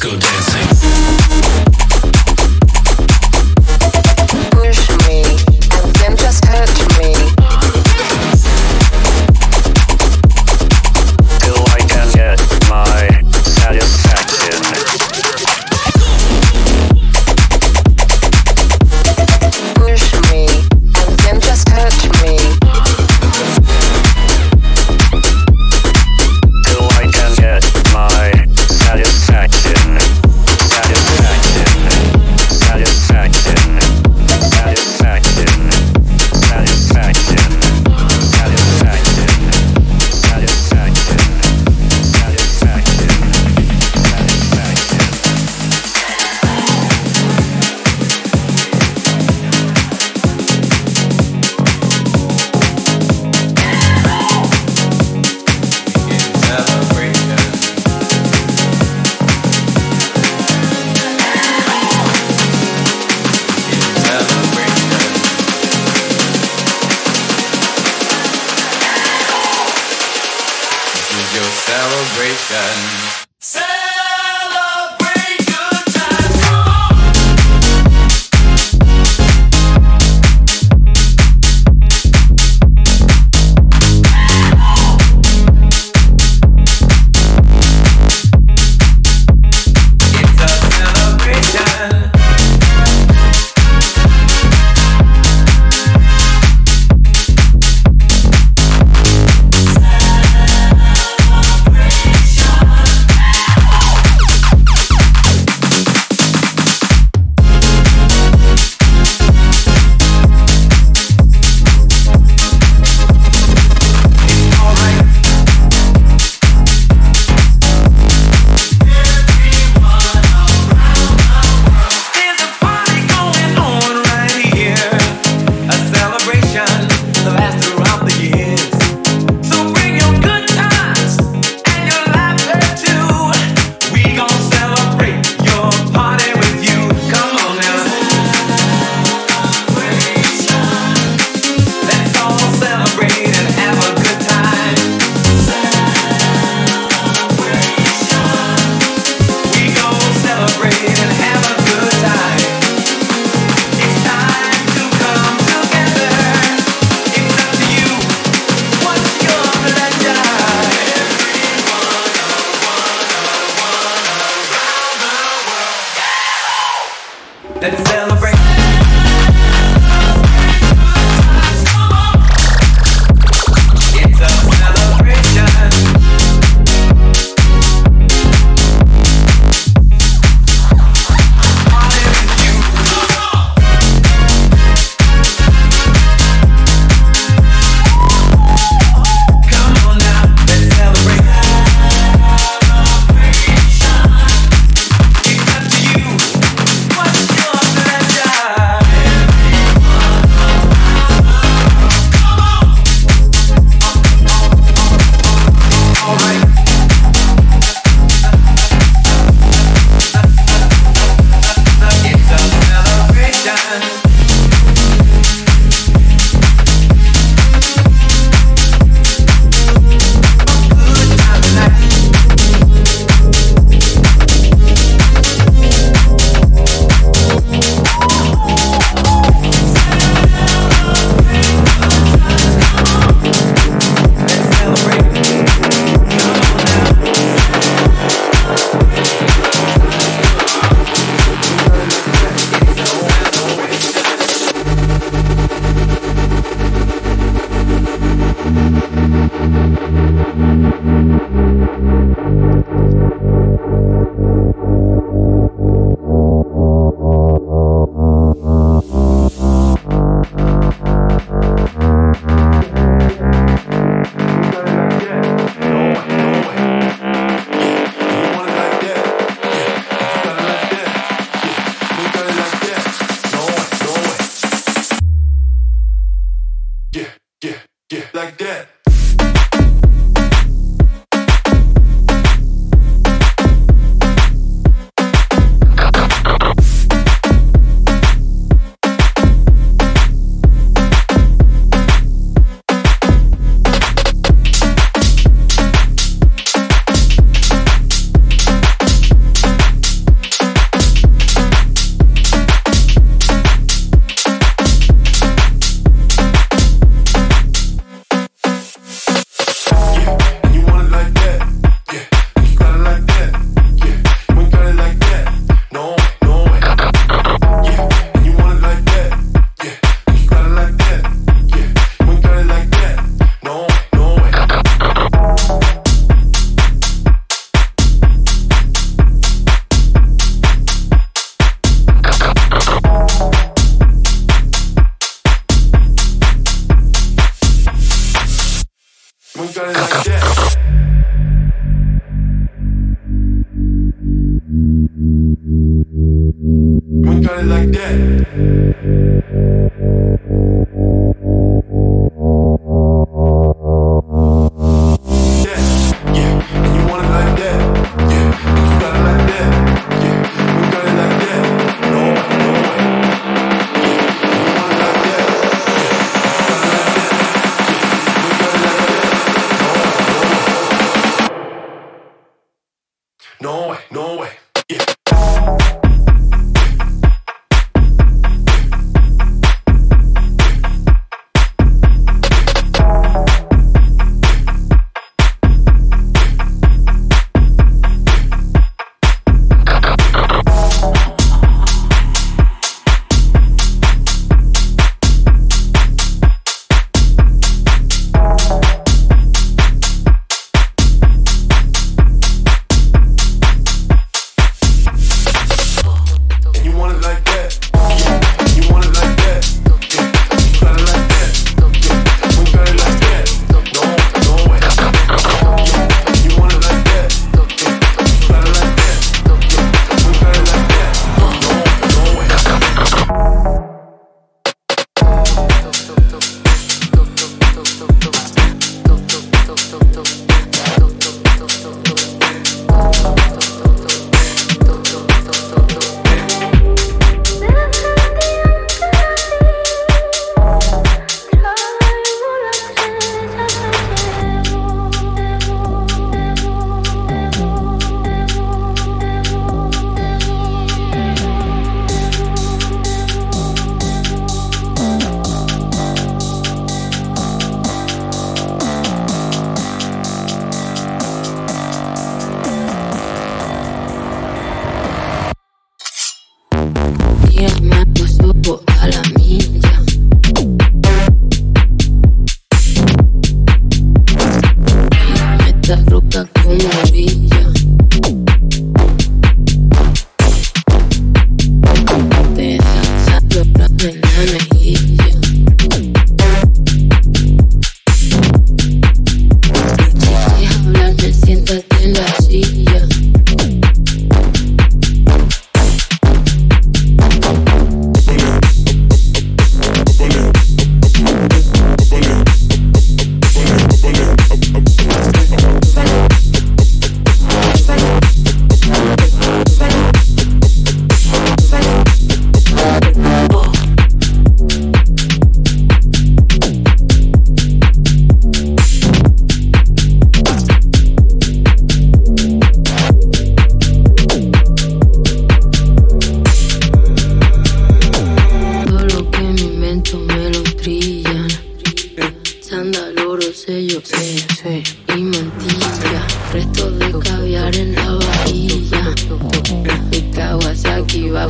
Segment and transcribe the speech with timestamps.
[0.00, 0.39] go down.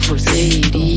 [0.00, 0.95] for Sadie.